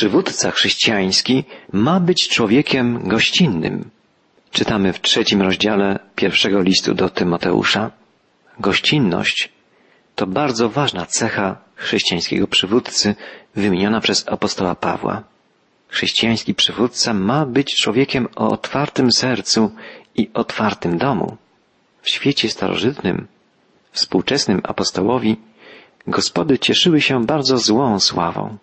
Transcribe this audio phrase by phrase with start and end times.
[0.00, 3.90] Przywódca chrześcijański ma być człowiekiem gościnnym.
[4.50, 7.90] Czytamy w trzecim rozdziale pierwszego listu do Tymoteusza.
[8.58, 9.48] Gościnność
[10.14, 13.14] to bardzo ważna cecha chrześcijańskiego przywódcy
[13.56, 15.22] wymieniona przez apostoła Pawła.
[15.88, 19.70] Chrześcijański przywódca ma być człowiekiem o otwartym sercu
[20.16, 21.36] i otwartym domu.
[22.02, 23.26] W świecie starożytnym,
[23.92, 25.36] współczesnym apostołowi,
[26.06, 28.58] gospody cieszyły się bardzo złą sławą.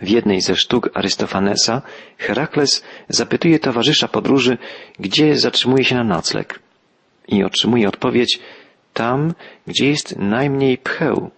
[0.00, 1.82] W jednej ze sztuk Arystofanesa
[2.18, 4.58] Herakles zapytuje towarzysza podróży,
[4.98, 6.58] gdzie zatrzymuje się na nocleg.
[7.28, 8.40] I otrzymuje odpowiedź
[8.92, 9.34] tam,
[9.66, 11.30] gdzie jest najmniej pcheł.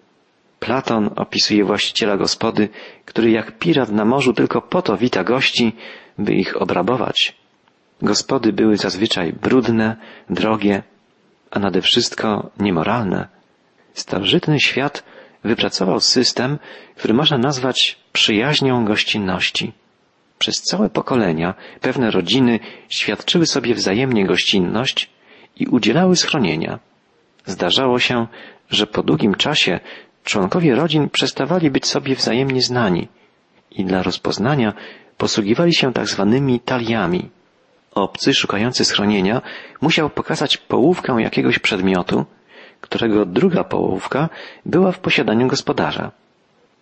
[0.60, 2.68] Platon opisuje właściciela gospody,
[3.04, 5.72] który jak pirat na morzu tylko po to wita gości,
[6.18, 7.36] by ich obrabować.
[8.02, 9.96] Gospody były zazwyczaj brudne,
[10.30, 10.82] drogie,
[11.50, 13.28] a nade wszystko niemoralne.
[13.94, 15.02] Starożytny świat
[15.46, 16.58] wypracował system,
[16.96, 19.72] który można nazwać przyjaźnią gościnności.
[20.38, 25.10] Przez całe pokolenia pewne rodziny świadczyły sobie wzajemnie gościnność
[25.56, 26.78] i udzielały schronienia.
[27.46, 28.26] Zdarzało się,
[28.70, 29.80] że po długim czasie
[30.24, 33.08] członkowie rodzin przestawali być sobie wzajemnie znani
[33.70, 34.72] i dla rozpoznania
[35.16, 37.30] posługiwali się tak zwanymi taliami.
[37.90, 39.42] Obcy szukający schronienia
[39.80, 42.24] musiał pokazać połówkę jakiegoś przedmiotu,
[42.80, 44.28] którego druga połówka
[44.66, 46.12] była w posiadaniu gospodarza.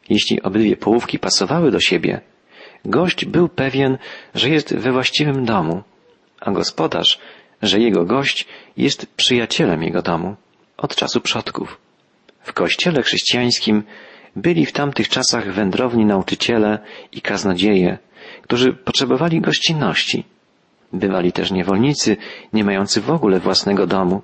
[0.09, 2.20] Jeśli obydwie połówki pasowały do siebie,
[2.84, 3.98] gość był pewien,
[4.34, 5.83] że jest we właściwym domu,
[6.41, 7.19] a gospodarz,
[7.62, 10.36] że jego gość jest przyjacielem jego domu
[10.77, 11.78] od czasu przodków.
[12.41, 13.83] W kościele chrześcijańskim
[14.36, 16.79] byli w tamtych czasach wędrowni nauczyciele
[17.12, 17.98] i kaznodzieje,
[18.42, 20.25] którzy potrzebowali gościnności.
[20.92, 22.17] Bywali też niewolnicy,
[22.53, 24.23] nie mający w ogóle własnego domu,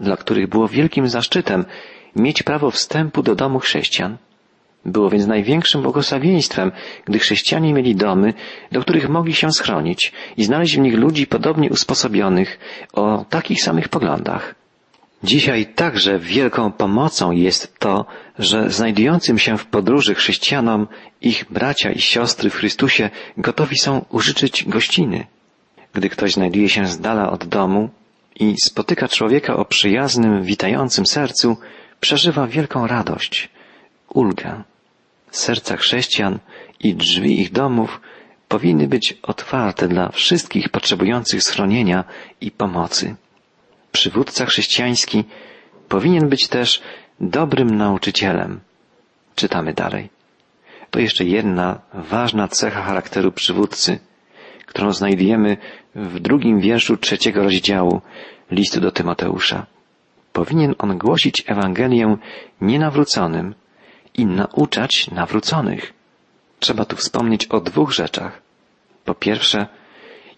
[0.00, 1.64] dla których było wielkim zaszczytem
[2.16, 4.16] mieć prawo wstępu do domu chrześcijan.
[4.86, 6.72] Było więc największym błogosławieństwem,
[7.04, 8.34] gdy chrześcijanie mieli domy,
[8.72, 12.58] do których mogli się schronić i znaleźć w nich ludzi podobnie usposobionych,
[12.92, 14.54] o takich samych poglądach.
[15.24, 18.06] Dzisiaj także wielką pomocą jest to,
[18.38, 20.86] że znajdującym się w podróży chrześcijanom
[21.20, 25.26] ich bracia i siostry w Chrystusie gotowi są użyczyć gościny.
[25.94, 27.90] Gdy ktoś znajduje się z dala od domu
[28.34, 31.56] i spotyka człowieka o przyjaznym, witającym sercu,
[32.00, 33.48] przeżywa wielką radość,
[34.08, 34.62] ulgę.
[35.30, 36.38] Serca chrześcijan
[36.80, 38.00] i drzwi ich domów
[38.48, 42.04] powinny być otwarte dla wszystkich potrzebujących schronienia
[42.40, 43.14] i pomocy.
[43.92, 45.24] Przywódca chrześcijański
[45.88, 46.82] powinien być też
[47.20, 48.60] dobrym nauczycielem.
[49.34, 50.10] Czytamy dalej.
[50.90, 53.98] To jeszcze jedna ważna cecha charakteru przywódcy,
[54.66, 55.56] którą znajdujemy
[55.94, 58.00] w drugim wierszu trzeciego rozdziału
[58.50, 59.66] listu do Tymoteusza.
[60.32, 62.16] Powinien on głosić Ewangelię
[62.60, 63.54] nienawróconym
[64.14, 65.92] i nauczać nawróconych.
[66.60, 68.42] Trzeba tu wspomnieć o dwóch rzeczach.
[69.04, 69.66] Po pierwsze,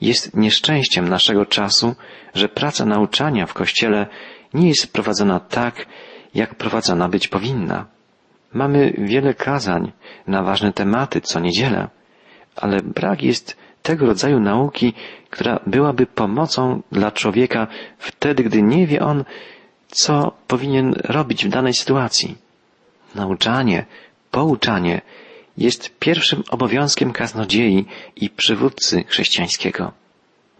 [0.00, 1.94] jest nieszczęściem naszego czasu,
[2.34, 4.06] że praca nauczania w Kościele
[4.54, 5.86] nie jest prowadzona tak,
[6.34, 7.86] jak prowadzona być powinna.
[8.52, 9.92] Mamy wiele kazań
[10.26, 11.88] na ważne tematy co niedzielę,
[12.56, 14.92] ale brak jest tego rodzaju nauki,
[15.30, 17.66] która byłaby pomocą dla człowieka
[17.98, 19.24] wtedy, gdy nie wie on,
[19.88, 22.36] co powinien robić w danej sytuacji.
[23.14, 23.86] Nauczanie,
[24.30, 25.00] pouczanie
[25.58, 27.84] jest pierwszym obowiązkiem kaznodziei
[28.16, 29.92] i przywódcy chrześcijańskiego.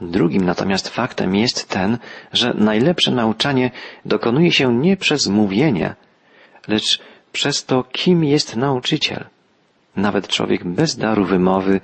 [0.01, 1.99] Drugim natomiast faktem jest ten,
[2.33, 3.71] że najlepsze nauczanie
[4.05, 5.95] dokonuje się nie przez mówienie,
[6.69, 7.01] lecz
[7.33, 9.25] przez to, kim jest nauczyciel.
[9.97, 11.81] Nawet człowiek bez daru wymowy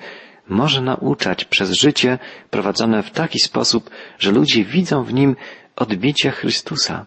[0.53, 2.19] może nauczać przez życie
[2.51, 5.37] prowadzone w taki sposób, że ludzie widzą w nim
[5.77, 7.07] odbicie Chrystusa.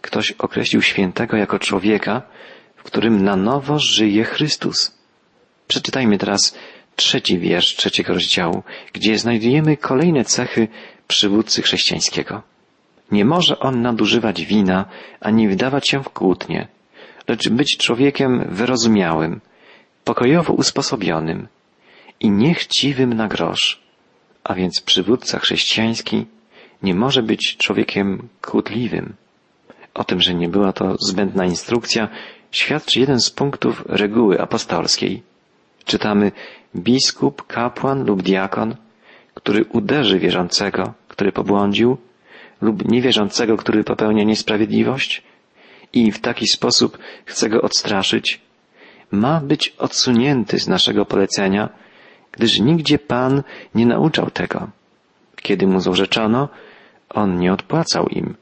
[0.00, 2.22] Ktoś określił świętego jako człowieka,
[2.76, 4.98] w którym na nowo żyje Chrystus.
[5.68, 6.58] Przeczytajmy teraz
[6.96, 8.62] trzeci wiersz trzeciego rozdziału,
[8.92, 10.68] gdzie znajdujemy kolejne cechy
[11.08, 12.42] przywódcy chrześcijańskiego.
[13.10, 14.84] Nie może on nadużywać wina,
[15.20, 16.68] ani wdawać się w kłótnie,
[17.28, 19.40] lecz być człowiekiem wyrozumiałym,
[20.04, 21.48] pokojowo usposobionym
[22.22, 23.80] i niechciwym na grosz.
[24.44, 26.26] A więc przywódca chrześcijański
[26.82, 29.14] nie może być człowiekiem kłótliwym.
[29.94, 32.08] O tym, że nie była to zbędna instrukcja,
[32.50, 35.22] świadczy jeden z punktów reguły apostolskiej.
[35.84, 36.32] Czytamy
[36.76, 38.76] biskup, kapłan lub diakon,
[39.34, 41.96] który uderzy wierzącego, który pobłądził,
[42.60, 45.22] lub niewierzącego, który popełnia niesprawiedliwość
[45.92, 48.40] i w taki sposób chce go odstraszyć,
[49.10, 51.68] ma być odsunięty z naszego polecenia,
[52.32, 53.42] gdyż nigdzie Pan
[53.74, 54.70] nie nauczał tego.
[55.42, 56.48] Kiedy mu złorzeczono,
[57.10, 58.34] on nie odpłacał im,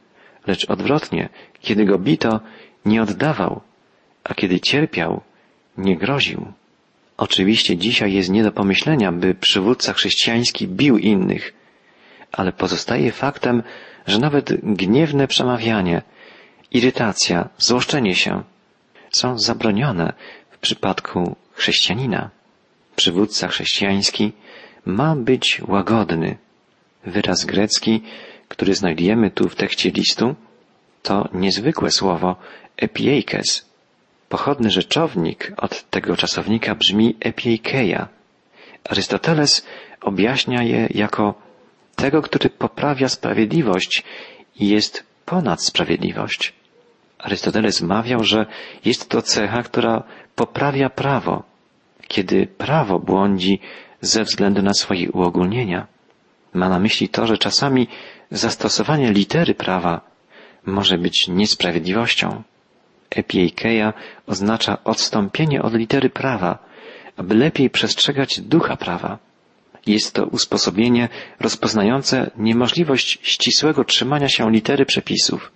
[0.47, 1.29] lecz odwrotnie,
[1.61, 2.41] kiedy go bito,
[2.85, 3.61] nie oddawał,
[4.25, 5.21] a kiedy cierpiał,
[5.79, 6.53] nie groził.
[7.17, 11.53] Oczywiście dzisiaj jest nie do pomyślenia, by przywódca chrześcijański bił innych,
[12.33, 13.63] ale pozostaje faktem,
[14.07, 16.03] że nawet gniewne przemawianie,
[16.71, 18.43] irytacja, złoszczenie się
[19.11, 20.13] są zabronione
[20.51, 22.31] w przypadku chrześcijanina.
[23.01, 24.33] Przywódca chrześcijański
[24.85, 26.37] ma być łagodny.
[27.07, 28.03] Wyraz grecki,
[28.49, 30.35] który znajdujemy tu w tekście listu,
[31.03, 32.37] to niezwykłe słowo
[32.77, 33.67] epieikes.
[34.29, 38.09] Pochodny rzeczownik od tego czasownika brzmi epieikeia.
[38.85, 39.67] Arystoteles
[40.01, 41.35] objaśnia je jako
[41.97, 44.05] tego, który poprawia sprawiedliwość
[44.57, 46.53] i jest ponad sprawiedliwość.
[47.19, 48.47] Arystoteles mawiał, że
[48.85, 50.03] jest to cecha, która
[50.35, 51.50] poprawia prawo,
[52.11, 53.61] kiedy prawo błądzi
[54.01, 55.87] ze względu na swoje uogólnienia.
[56.55, 57.89] Ma na myśli to, że czasami
[58.31, 60.01] zastosowanie litery prawa
[60.67, 62.43] może być niesprawiedliwością.
[63.11, 63.93] Epiikeia
[64.27, 66.59] oznacza odstąpienie od litery prawa,
[67.17, 69.19] aby lepiej przestrzegać ducha prawa.
[69.87, 71.09] Jest to usposobienie
[71.41, 75.53] rozpoznające niemożliwość ścisłego trzymania się litery przepisów,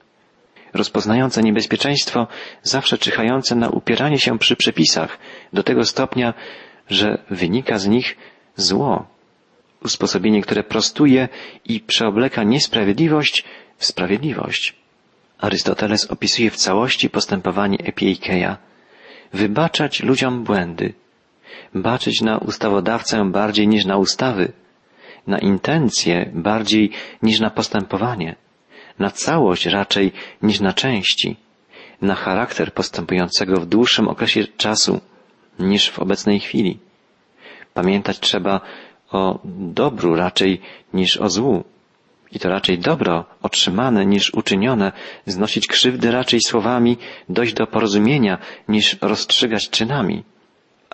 [0.74, 2.26] rozpoznające niebezpieczeństwo
[2.62, 5.18] zawsze czyhające na upieranie się przy przepisach
[5.52, 6.34] do tego stopnia,
[6.90, 8.16] że wynika z nich
[8.56, 9.06] zło.
[9.84, 11.28] Usposobienie, które prostuje
[11.64, 13.44] i przeobleka niesprawiedliwość
[13.78, 14.74] w sprawiedliwość.
[15.38, 18.56] Arystoteles opisuje w całości postępowanie Epiikeja.
[19.32, 20.94] Wybaczać ludziom błędy,
[21.74, 24.52] baczyć na ustawodawcę bardziej niż na ustawy,
[25.26, 26.90] na intencje bardziej
[27.22, 28.36] niż na postępowanie,
[28.98, 30.12] na całość raczej
[30.42, 31.36] niż na części,
[32.02, 35.00] na charakter postępującego w dłuższym okresie czasu
[35.58, 36.78] niż w obecnej chwili.
[37.74, 38.60] Pamiętać trzeba
[39.10, 40.60] o dobru raczej
[40.94, 41.64] niż o złu.
[42.32, 44.92] I to raczej dobro otrzymane niż uczynione,
[45.26, 46.96] znosić krzywdy raczej słowami,
[47.28, 48.38] dojść do porozumienia
[48.68, 50.22] niż rozstrzygać czynami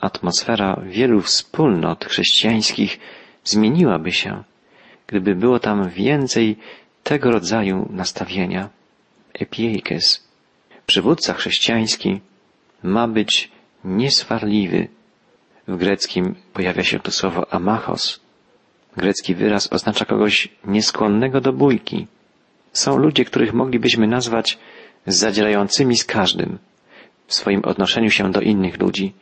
[0.01, 3.01] atmosfera wielu wspólnot chrześcijańskich
[3.45, 4.45] zmieniłaby się,
[5.07, 6.57] gdyby było tam więcej
[7.11, 8.69] tego rodzaju nastawienia.
[9.35, 10.29] Epiekes,
[10.87, 12.21] przywódca chrześcijański,
[12.83, 13.51] ma być
[13.85, 14.89] nieswarliwy.
[15.69, 18.21] W greckim pojawia się tu słowo amachos.
[18.97, 22.07] Grecki wyraz oznacza kogoś nieskłonnego do bójki.
[22.73, 24.59] Są ludzie, których moglibyśmy nazwać
[25.07, 26.59] zadzierającymi z każdym
[27.27, 29.13] w swoim odnoszeniu się do innych ludzi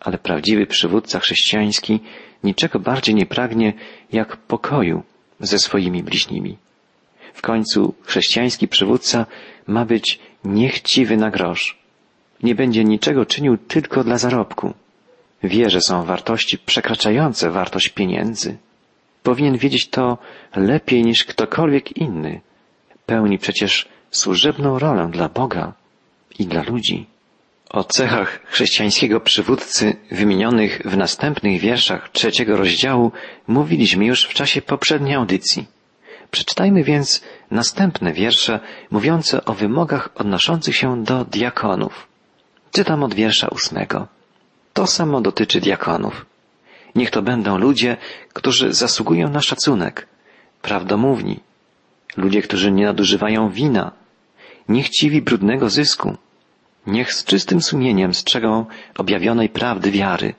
[0.00, 2.00] ale prawdziwy przywódca chrześcijański
[2.44, 3.72] niczego bardziej nie pragnie
[4.12, 5.02] jak pokoju
[5.40, 6.56] ze swoimi bliźnimi.
[7.34, 9.26] W końcu chrześcijański przywódca
[9.66, 11.78] ma być niechciwy na grosz.
[12.42, 14.74] Nie będzie niczego czynił tylko dla zarobku.
[15.42, 18.56] Wie, że są wartości przekraczające wartość pieniędzy.
[19.22, 20.18] Powinien wiedzieć to
[20.56, 22.40] lepiej niż ktokolwiek inny.
[23.06, 25.72] Pełni przecież służebną rolę dla Boga
[26.38, 27.06] i dla ludzi.
[27.70, 33.12] O cechach chrześcijańskiego przywódcy wymienionych w następnych wierszach trzeciego rozdziału
[33.46, 35.66] mówiliśmy już w czasie poprzedniej audycji.
[36.34, 38.60] Przeczytajmy więc następne wiersze
[38.90, 42.08] mówiące o wymogach odnoszących się do diakonów.
[42.72, 44.08] Czytam od wiersza ósmego.
[44.72, 46.26] To samo dotyczy diakonów.
[46.94, 47.96] Niech to będą ludzie,
[48.32, 50.06] którzy zasługują na szacunek,
[50.62, 51.40] prawdomówni,
[52.16, 53.92] ludzie, którzy nie nadużywają wina,
[54.68, 56.16] niechciwi brudnego zysku,
[56.86, 58.66] Niech z czystym sumieniem strzegą
[58.98, 60.34] objawionej prawdy wiary.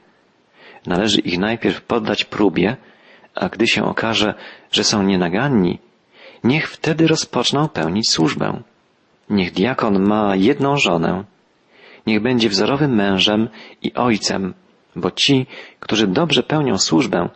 [0.85, 2.77] Należy ich najpierw poddać próbie,
[3.35, 4.33] a gdy się okaże,
[4.71, 5.84] że są nienaganni,
[6.45, 8.61] niech wtedy rozpoczną pełnić służbę.
[9.29, 11.23] Niech diakon ma jedną żonę.
[12.07, 13.49] Niech będzie wzorowym mężem
[13.81, 14.53] i ojcem,
[14.95, 15.45] bo ci,
[15.79, 17.29] którzy dobrze pełnią służbę,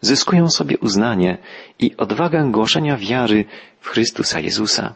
[0.00, 1.38] zyskują sobie uznanie
[1.78, 3.44] i odwagę głoszenia wiary
[3.80, 4.94] w Chrystusa Jezusa.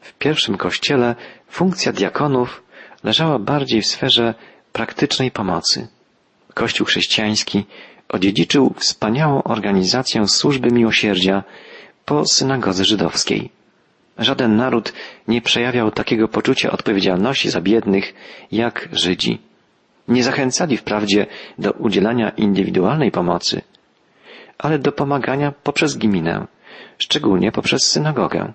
[0.00, 1.14] W pierwszym kościele
[1.48, 2.62] funkcja diakonów
[3.04, 4.34] leżała bardziej w sferze
[4.72, 5.88] praktycznej pomocy.
[6.54, 7.66] Kościół chrześcijański
[8.08, 11.42] odziedziczył wspaniałą organizację służby miłosierdzia
[12.04, 13.50] po synagodze żydowskiej.
[14.18, 14.92] Żaden naród
[15.28, 18.14] nie przejawiał takiego poczucia odpowiedzialności za biednych
[18.52, 19.40] jak Żydzi.
[20.08, 21.26] Nie zachęcali wprawdzie
[21.58, 23.62] do udzielania indywidualnej pomocy,
[24.58, 26.46] ale do pomagania poprzez gminę,
[26.98, 28.52] szczególnie poprzez synagogę.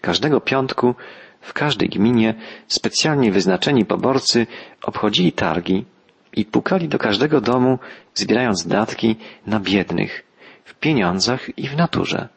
[0.00, 0.94] Każdego piątku
[1.40, 2.34] w każdej gminie
[2.68, 4.46] specjalnie wyznaczeni poborcy
[4.82, 5.84] obchodzili targi
[6.32, 7.78] i pukali do każdego domu,
[8.14, 9.16] zbierając datki
[9.46, 10.24] na biednych,
[10.64, 12.28] w pieniądzach i w naturze.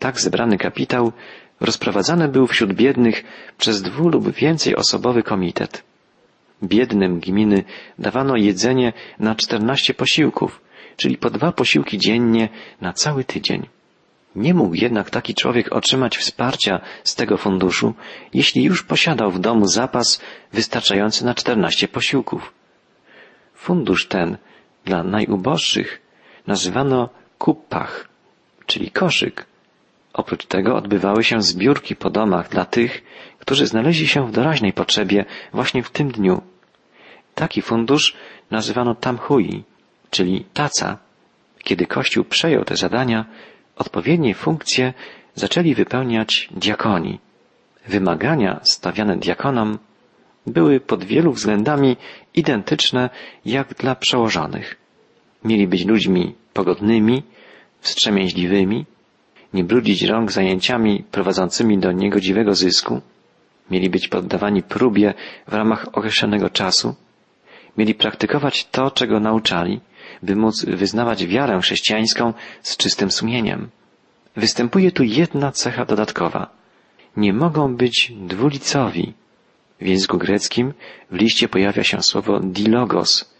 [0.00, 1.12] Tak zebrany kapitał
[1.60, 3.24] rozprowadzany był wśród biednych
[3.58, 5.84] przez dwu lub więcej osobowy komitet.
[6.62, 7.64] Biednym gminy
[7.98, 10.60] dawano jedzenie na czternaście posiłków,
[10.96, 12.48] czyli po dwa posiłki dziennie
[12.80, 13.66] na cały tydzień.
[14.36, 17.94] Nie mógł jednak taki człowiek otrzymać wsparcia z tego funduszu,
[18.34, 20.20] jeśli już posiadał w domu zapas
[20.52, 22.52] wystarczający na czternaście posiłków.
[23.54, 24.36] Fundusz ten
[24.84, 26.00] dla najuboższych
[26.46, 28.08] nazywano kuppach,
[28.66, 29.49] czyli koszyk.
[30.12, 33.02] Oprócz tego odbywały się zbiórki po domach dla tych,
[33.38, 36.42] którzy znaleźli się w doraźnej potrzebie właśnie w tym dniu.
[37.34, 38.16] Taki fundusz
[38.50, 39.64] nazywano tamhui,
[40.10, 40.98] czyli taca.
[41.64, 43.24] Kiedy Kościół przejął te zadania,
[43.76, 44.94] odpowiednie funkcje
[45.34, 47.18] zaczęli wypełniać diakoni.
[47.86, 49.78] Wymagania stawiane diakonom
[50.46, 51.96] były pod wielu względami
[52.34, 53.10] identyczne
[53.44, 54.76] jak dla przełożonych.
[55.44, 57.22] Mieli być ludźmi pogodnymi,
[57.80, 58.86] wstrzemięźliwymi,
[59.54, 63.00] nie brudzić rąk zajęciami prowadzącymi do niegodziwego zysku,
[63.70, 65.14] mieli być poddawani próbie
[65.48, 66.94] w ramach określonego czasu,
[67.76, 69.80] mieli praktykować to, czego nauczali,
[70.22, 73.68] by móc wyznawać wiarę chrześcijańską z czystym sumieniem.
[74.36, 76.50] Występuje tu jedna cecha dodatkowa.
[77.16, 79.12] Nie mogą być dwulicowi.
[79.80, 80.72] W języku greckim
[81.10, 83.34] w liście pojawia się słowo dilogos,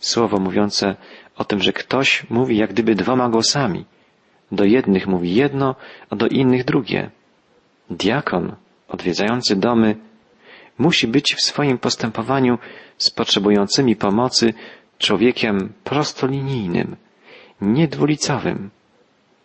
[0.00, 0.96] słowo mówiące
[1.36, 3.84] o tym, że ktoś mówi jak gdyby dwoma głosami.
[4.52, 5.74] Do jednych mówi jedno,
[6.10, 7.10] a do innych drugie.
[7.90, 8.56] Diakon,
[8.88, 9.96] odwiedzający domy,
[10.78, 12.58] musi być w swoim postępowaniu
[12.98, 14.54] z potrzebującymi pomocy
[14.98, 16.96] człowiekiem prostolinijnym,
[17.60, 18.70] niedwulicowym.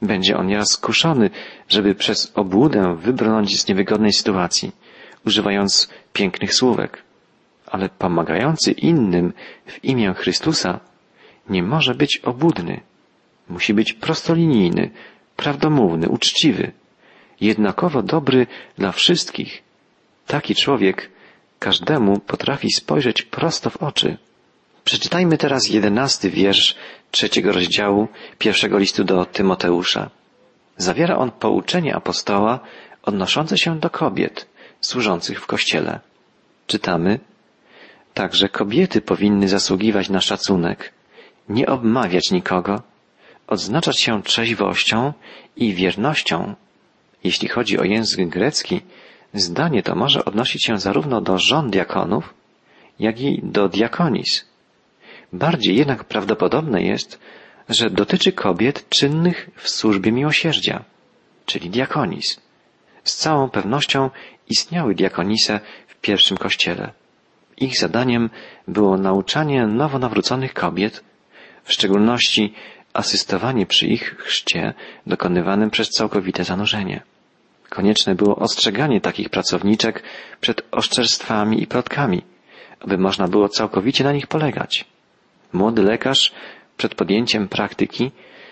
[0.01, 1.29] Będzie on nieraz skuszony,
[1.69, 4.71] żeby przez obłudę wybrnąć z niewygodnej sytuacji,
[5.25, 7.03] używając pięknych słówek.
[7.65, 9.33] Ale pomagający innym
[9.65, 10.79] w imię Chrystusa
[11.49, 12.81] nie może być obłudny.
[13.49, 14.91] Musi być prostolinijny,
[15.35, 16.71] prawdomówny, uczciwy,
[17.41, 18.47] jednakowo dobry
[18.77, 19.63] dla wszystkich.
[20.27, 21.09] Taki człowiek
[21.59, 24.17] każdemu potrafi spojrzeć prosto w oczy.
[24.83, 26.75] Przeczytajmy teraz jedenasty wiersz
[27.11, 28.07] trzeciego rozdziału
[28.39, 30.09] pierwszego listu do Tymoteusza.
[30.77, 32.59] Zawiera on pouczenie apostoła
[33.03, 34.47] odnoszące się do kobiet
[34.81, 35.99] służących w kościele.
[36.67, 37.19] Czytamy,
[38.13, 40.93] także kobiety powinny zasługiwać na szacunek,
[41.49, 42.81] nie obmawiać nikogo,
[43.47, 45.13] odznaczać się trzeźwością
[45.55, 46.55] i wiernością.
[47.23, 48.81] Jeśli chodzi o język grecki,
[49.33, 52.33] zdanie to może odnosić się zarówno do żon diakonów,
[52.99, 54.45] jak i do diakonis.
[55.33, 57.19] Bardziej jednak prawdopodobne jest,
[57.69, 60.83] że dotyczy kobiet czynnych w służbie miłosierdzia,
[61.45, 62.41] czyli diakonis.
[63.03, 64.09] Z całą pewnością
[64.49, 66.91] istniały diakonise w pierwszym kościele.
[67.57, 68.29] Ich zadaniem
[68.67, 71.03] było nauczanie nowonawróconych kobiet,
[71.63, 72.53] w szczególności
[72.93, 74.73] asystowanie przy ich chrzcie
[75.07, 77.01] dokonywanym przez całkowite zanurzenie.
[77.69, 80.03] Konieczne było ostrzeganie takich pracowniczek
[80.41, 82.21] przed oszczerstwami i plotkami,
[82.79, 84.85] aby można było całkowicie na nich polegać.
[85.53, 86.31] Młody lekarz
[86.77, 88.11] przed podjęciem praktyki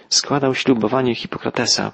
[0.09, 1.91] składał ślubowanie Hipokratesa.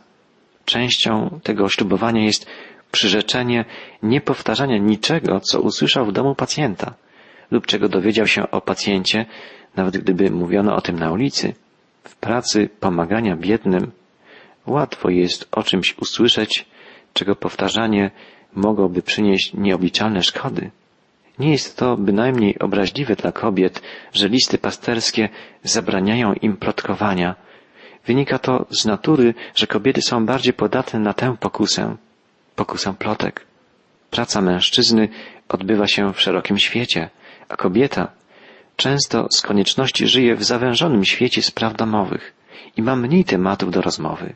[0.65, 2.47] Częścią tego ślubowania jest
[2.91, 3.65] przyrzeczenie
[4.03, 6.93] niepowtarzania niczego, co usłyszał w domu pacjenta
[7.51, 9.25] lub czego dowiedział się o pacjencie,
[9.75, 11.53] nawet gdyby mówiono o tym na ulicy.
[12.07, 13.91] W pracy pomagania biednym
[14.65, 16.65] łatwo jest o czymś usłyszeć,
[17.13, 18.11] czego powtarzanie
[18.53, 20.71] mogłoby przynieść nieobliczalne szkody.
[21.39, 23.81] Nie jest to bynajmniej obraźliwe dla kobiet,
[24.13, 25.29] że listy pasterskie
[25.63, 27.35] zabraniają im plotkowania.
[28.05, 31.95] Wynika to z natury, że kobiety są bardziej podatne na tę pokusę,
[32.55, 33.45] pokusę plotek.
[34.11, 35.09] Praca mężczyzny
[35.49, 37.09] odbywa się w szerokim świecie,
[37.49, 38.11] a kobieta
[38.77, 42.33] często z konieczności żyje w zawężonym świecie spraw domowych
[42.77, 44.35] i ma mniej tematów do rozmowy.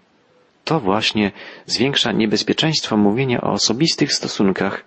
[0.63, 1.31] To właśnie
[1.65, 4.83] zwiększa niebezpieczeństwo mówienia o osobistych stosunkach,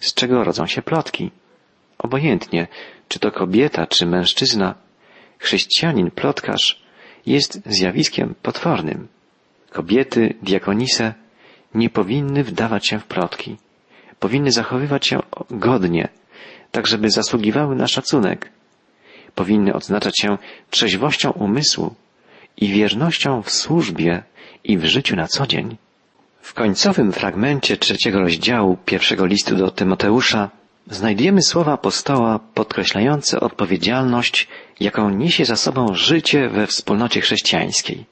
[0.00, 1.30] z czego rodzą się plotki.
[1.98, 2.66] Obojętnie,
[3.08, 4.74] czy to kobieta, czy mężczyzna,
[5.38, 6.82] chrześcijanin plotkarz
[7.26, 9.08] jest zjawiskiem potwornym.
[9.70, 11.14] Kobiety, diakonise
[11.74, 13.56] nie powinny wdawać się w plotki.
[14.20, 16.08] Powinny zachowywać się godnie,
[16.70, 18.50] tak żeby zasługiwały na szacunek.
[19.36, 20.38] Powinny odznaczać się
[20.70, 21.94] trzeźwością umysłu
[22.56, 24.22] i wiernością w służbie
[24.64, 25.76] i w życiu na co dzień.
[26.40, 30.50] W końcowym fragmencie trzeciego rozdziału pierwszego listu do Tymoteusza
[30.90, 34.48] znajdujemy słowa apostoła podkreślające odpowiedzialność,
[34.80, 38.04] jaką niesie za sobą życie we wspólnocie chrześcijańskiej.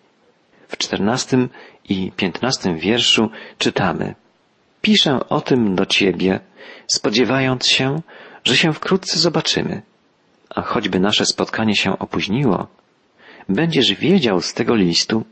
[0.69, 1.49] W czternastym
[1.89, 4.15] i piętnastym wierszu czytamy
[4.83, 6.41] Piszę o tym do Ciebie,
[6.87, 8.01] spodziewając się,
[8.45, 9.83] że się wkrótce zobaczymy.
[10.51, 12.67] A choćby nasze spotkanie się opóźniło,
[13.49, 15.25] będziesz wiedział z tego listu,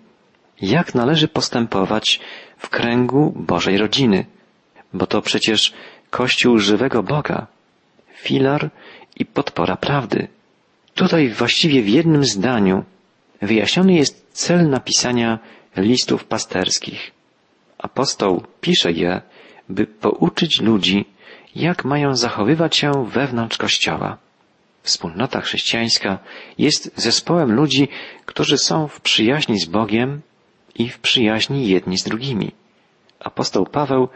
[0.60, 2.20] jak należy postępować
[2.58, 4.26] w kręgu Bożej rodziny,
[4.92, 5.72] bo to przecież
[6.10, 7.46] Kościół żywego Boga,
[8.14, 8.70] filar
[9.16, 10.28] i podpora prawdy.
[10.94, 12.84] Tutaj właściwie w jednym zdaniu
[13.42, 15.38] wyjaśniony jest cel napisania
[15.76, 17.10] listów pasterskich.
[17.78, 19.20] Apostoł pisze je,
[19.68, 21.04] by pouczyć ludzi,
[21.54, 24.18] jak mają zachowywać się wewnątrz Kościoła.
[24.82, 26.18] Wspólnota chrześcijańska
[26.58, 27.88] jest zespołem ludzi,
[28.26, 30.20] którzy są w przyjaźni z Bogiem
[30.74, 32.52] i w przyjaźni jedni z drugimi.
[33.20, 34.08] Apostoł Paweł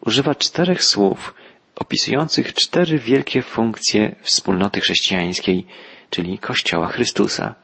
[0.00, 1.34] używa czterech słów
[1.76, 5.66] opisujących cztery wielkie funkcje wspólnoty chrześcijańskiej,
[6.10, 7.54] czyli Kościoła Chrystusa.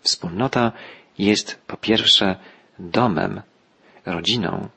[0.00, 0.72] Wspólnota
[1.18, 2.36] jest po pierwsze
[2.78, 3.42] domem,
[4.06, 4.68] rodziną.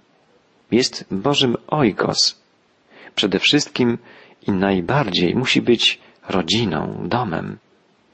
[0.71, 2.41] Jest Bożym oikos.
[3.15, 3.97] Przede wszystkim
[4.47, 5.99] i najbardziej musi być
[6.29, 7.57] rodziną, domem.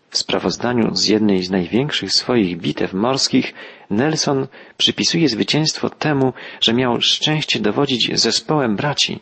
[0.09, 3.53] W sprawozdaniu z jednej z największych swoich bitew morskich
[3.89, 4.47] Nelson
[4.77, 9.19] przypisuje zwycięstwo temu, że miał szczęście dowodzić zespołem braci.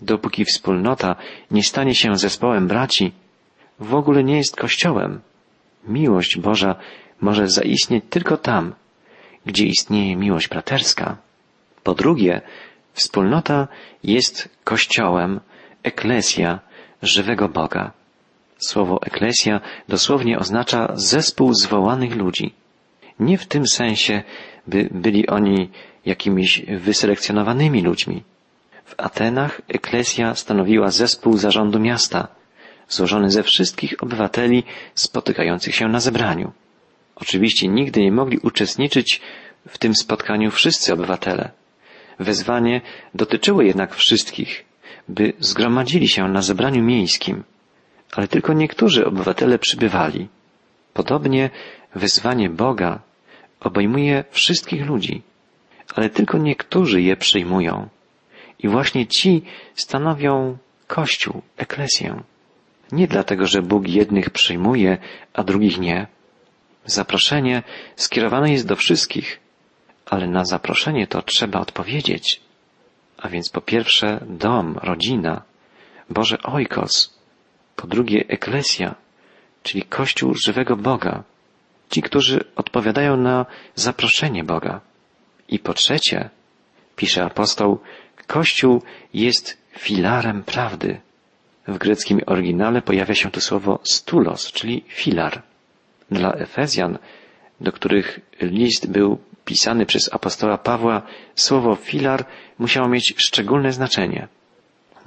[0.00, 1.16] Dopóki wspólnota
[1.50, 3.12] nie stanie się zespołem braci,
[3.80, 5.20] w ogóle nie jest kościołem.
[5.88, 6.76] Miłość Boża
[7.20, 8.74] może zaistnieć tylko tam,
[9.46, 11.16] gdzie istnieje miłość braterska.
[11.82, 12.40] Po drugie,
[12.92, 13.68] wspólnota
[14.04, 15.40] jest kościołem,
[15.82, 16.60] eklesja
[17.02, 17.97] żywego Boga.
[18.58, 22.54] Słowo eklesja dosłownie oznacza zespół zwołanych ludzi.
[23.20, 24.22] Nie w tym sensie,
[24.66, 25.70] by byli oni
[26.06, 28.22] jakimiś wyselekcjonowanymi ludźmi.
[28.84, 32.28] W Atenach eklesja stanowiła zespół zarządu miasta,
[32.88, 36.52] złożony ze wszystkich obywateli spotykających się na zebraniu.
[37.16, 39.20] Oczywiście nigdy nie mogli uczestniczyć
[39.68, 41.50] w tym spotkaniu wszyscy obywatele.
[42.18, 42.80] Wezwanie
[43.14, 44.64] dotyczyło jednak wszystkich,
[45.08, 47.44] by zgromadzili się na zebraniu miejskim,
[48.12, 50.28] ale tylko niektórzy obywatele przybywali.
[50.94, 51.50] Podobnie
[51.94, 53.00] wezwanie Boga
[53.60, 55.22] obejmuje wszystkich ludzi,
[55.94, 57.88] ale tylko niektórzy je przyjmują.
[58.58, 59.42] I właśnie ci
[59.74, 62.22] stanowią Kościół, eklesję.
[62.92, 64.98] Nie dlatego, że Bóg jednych przyjmuje,
[65.32, 66.06] a drugich nie.
[66.84, 67.62] Zaproszenie
[67.96, 69.40] skierowane jest do wszystkich,
[70.06, 72.40] ale na zaproszenie to trzeba odpowiedzieć.
[73.18, 75.42] A więc po pierwsze dom, rodzina,
[76.10, 77.17] Boże Ojkos,
[77.78, 78.94] po drugie eklesja,
[79.62, 81.22] czyli Kościół żywego Boga,
[81.90, 84.80] ci, którzy odpowiadają na zaproszenie Boga.
[85.48, 86.30] I po trzecie,
[86.96, 87.78] pisze apostoł,
[88.26, 88.82] Kościół
[89.14, 91.00] jest filarem prawdy.
[91.68, 95.42] W greckim oryginale pojawia się tu słowo stulos, czyli filar.
[96.10, 96.98] Dla Efezjan,
[97.60, 101.02] do których list był pisany przez apostoła Pawła,
[101.34, 102.24] słowo filar
[102.58, 104.28] musiało mieć szczególne znaczenie.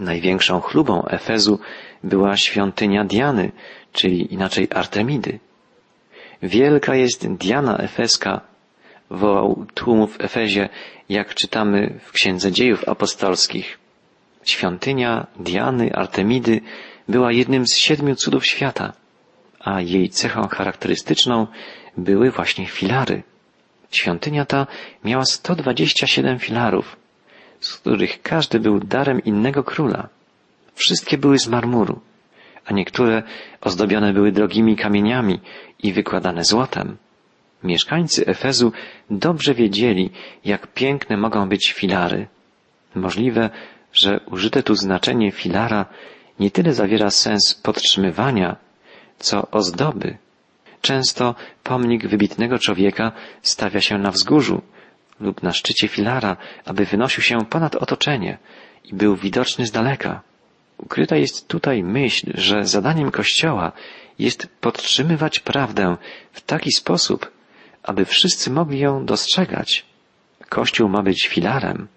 [0.02, 1.60] Największą chlubą Efezu
[2.04, 3.52] była świątynia Diany,
[3.94, 5.40] czyli inaczej Artemidy.
[6.44, 8.42] Wielka jest Diana Efeska,
[9.10, 10.70] wołał tłum w Efezie,
[11.10, 13.80] jak czytamy w Księdze Dziejów Apostolskich.
[14.44, 16.62] Świątynia Diany, Artemidy
[17.08, 18.94] była jednym z siedmiu cudów świata,
[19.60, 21.48] a jej cechą charakterystyczną
[21.98, 23.24] były właśnie filary.
[23.92, 24.68] Świątynia ta
[25.04, 27.01] miała 127 filarów,
[27.62, 30.10] z których każdy był darem innego króla.
[30.76, 32.00] Wszystkie były z marmuru,
[32.66, 33.24] a niektóre
[33.62, 35.40] ozdobione były drogimi kamieniami
[35.84, 36.98] i wykładane złotem.
[37.64, 38.72] Mieszkańcy Efezu
[39.10, 40.10] dobrze wiedzieli,
[40.46, 42.28] jak piękne mogą być filary.
[42.96, 43.50] Możliwe,
[43.94, 45.86] że użyte tu znaczenie filara
[46.40, 48.56] nie tyle zawiera sens podtrzymywania,
[49.20, 50.18] co ozdoby.
[50.82, 54.62] Często pomnik wybitnego człowieka stawia się na wzgórzu
[55.22, 58.38] lub na szczycie filara, aby wynosił się ponad otoczenie
[58.84, 60.22] i był widoczny z daleka.
[60.78, 63.72] Ukryta jest tutaj myśl, że zadaniem Kościoła
[64.20, 65.98] jest podtrzymywać prawdę
[66.32, 67.32] w taki sposób,
[67.84, 69.86] aby wszyscy mogli ją dostrzegać.
[70.50, 71.88] Kościół ma być filarem.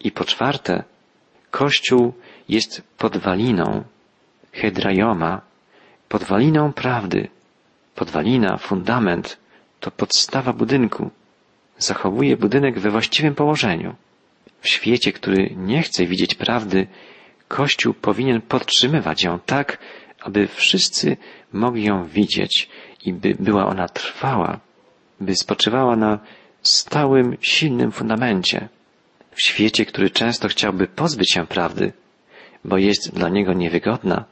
[0.00, 0.84] I po czwarte,
[1.50, 2.12] Kościół
[2.48, 3.84] jest podwaliną,
[4.52, 5.40] hedrajoma,
[6.08, 7.28] podwaliną prawdy.
[7.94, 9.38] Podwalina, fundament
[9.80, 11.10] to podstawa budynku.
[11.80, 13.94] Zachowuje budynek we właściwym położeniu.
[14.60, 16.86] W świecie, który nie chce widzieć prawdy,
[17.48, 19.78] Kościół powinien podtrzymywać ją tak,
[20.20, 21.16] aby wszyscy
[21.52, 22.68] mogli ją widzieć
[23.04, 24.60] i by była ona trwała,
[25.20, 26.18] by spoczywała na
[26.62, 28.68] stałym, silnym fundamencie.
[29.30, 31.92] W świecie, który często chciałby pozbyć się prawdy,
[32.64, 34.24] bo jest dla niego niewygodna,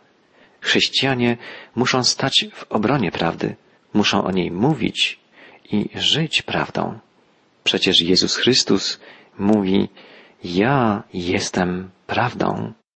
[0.61, 1.37] chrześcijanie
[1.75, 3.57] muszą stać w obronie prawdy,
[3.95, 5.19] muszą o niej mówić
[5.71, 6.99] i żyć prawdą.
[7.69, 9.01] Przecież Jezus Chrystus
[9.39, 9.89] mówi,
[10.45, 12.73] ja jestem prawdą.